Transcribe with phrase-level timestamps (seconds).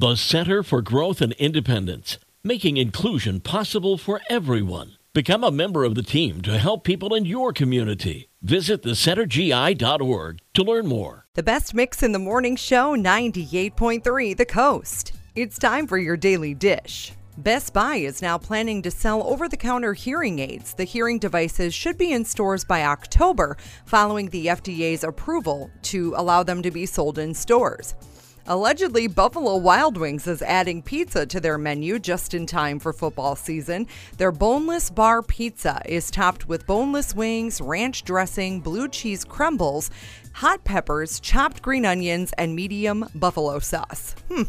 [0.00, 4.96] The Center for Growth and Independence, making inclusion possible for everyone.
[5.12, 8.30] Become a member of the team to help people in your community.
[8.40, 11.26] Visit thecentergi.org to learn more.
[11.34, 15.12] The best mix in the morning show 98.3 The Coast.
[15.34, 17.12] It's time for your daily dish.
[17.36, 20.72] Best Buy is now planning to sell over the counter hearing aids.
[20.72, 26.42] The hearing devices should be in stores by October, following the FDA's approval to allow
[26.42, 27.94] them to be sold in stores.
[28.46, 33.36] Allegedly, Buffalo Wild Wings is adding pizza to their menu just in time for football
[33.36, 33.86] season.
[34.16, 39.90] Their boneless bar pizza is topped with boneless wings, ranch dressing, blue cheese crumbles,
[40.32, 44.14] hot peppers, chopped green onions, and medium buffalo sauce.
[44.30, 44.42] Hmm.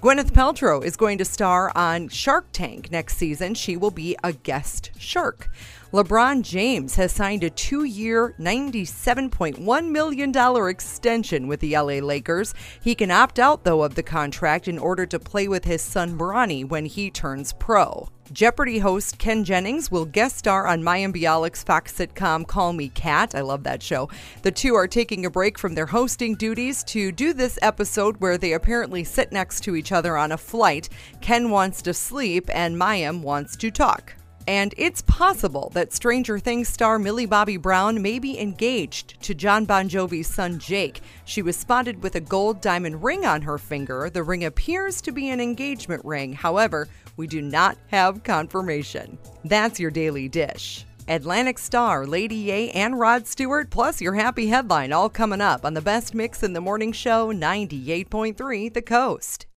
[0.00, 3.52] Gwyneth Paltrow is going to star on Shark Tank next season.
[3.52, 5.50] She will be a guest shark.
[5.92, 12.54] LeBron James has signed a two year, $97.1 million extension with the LA Lakers.
[12.80, 16.16] He can opt out, though, of the contract in order to play with his son
[16.16, 18.08] Bronny when he turns pro.
[18.32, 23.34] Jeopardy host Ken Jennings will guest star on Mayim Bialik's Fox sitcom Call Me Kat.
[23.34, 24.08] I love that show.
[24.42, 28.38] The two are taking a break from their hosting duties to do this episode where
[28.38, 30.88] they apparently sit next to each other on a flight.
[31.20, 34.14] Ken wants to sleep and Mayim wants to talk.
[34.46, 39.64] And it's possible that Stranger Things star Millie Bobby Brown may be engaged to Jon
[39.64, 41.02] Bon Jovi's son Jake.
[41.24, 44.10] She was spotted with a gold diamond ring on her finger.
[44.10, 46.32] The ring appears to be an engagement ring.
[46.32, 49.18] However, we do not have confirmation.
[49.44, 50.84] That's your daily dish.
[51.10, 55.74] Atlantic Starr, Lady A, and Rod Stewart, plus your happy headline all coming up on
[55.74, 59.46] the best mix in the morning show 98.3 The Coast.